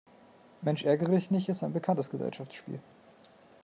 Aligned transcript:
Mensch-Ärgere-Dich-nicht 0.63 1.47
ist 1.47 1.61
ein 1.61 1.73
bekanntes 1.73 2.09
Gesellschaftsspiel. 2.09 2.79